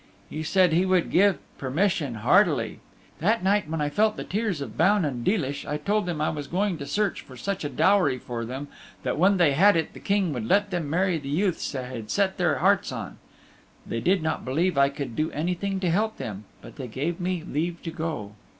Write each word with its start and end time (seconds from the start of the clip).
He 0.31 0.41
said 0.41 0.73
he 0.73 0.83
would 0.83 1.11
give 1.11 1.37
permission 1.59 2.15
heartily. 2.15 2.79
That 3.19 3.43
night 3.43 3.69
when 3.69 3.81
I 3.81 3.89
felt 3.91 4.17
the 4.17 4.23
tears 4.23 4.59
of 4.59 4.75
Baun 4.75 5.05
and 5.05 5.23
Deelish 5.23 5.63
I 5.63 5.77
told 5.77 6.07
them 6.07 6.19
I 6.19 6.29
was 6.31 6.47
going 6.47 6.79
to 6.79 6.87
search 6.87 7.21
for 7.21 7.37
such 7.37 7.63
a 7.63 7.69
dowry 7.69 8.17
for 8.17 8.43
them 8.43 8.67
that 9.03 9.19
when 9.19 9.37
they 9.37 9.51
had 9.51 9.75
it 9.77 9.93
the 9.93 9.99
King 9.99 10.33
would 10.33 10.47
let 10.47 10.71
them 10.71 10.89
marry 10.89 11.19
the 11.19 11.29
youths 11.29 11.71
they 11.71 11.83
had 11.83 12.09
set 12.09 12.39
their 12.39 12.55
hearts 12.55 12.91
on. 12.91 13.19
They 13.85 13.99
did 13.99 14.23
not 14.23 14.43
believe 14.43 14.75
I 14.75 14.89
could 14.89 15.15
do 15.15 15.29
anything 15.33 15.79
to 15.81 15.91
help 15.91 16.17
them, 16.17 16.45
but 16.63 16.77
they 16.77 16.87
gave 16.87 17.19
me 17.19 17.43
leave 17.45 17.83
to 17.83 17.91
go. 17.91 18.31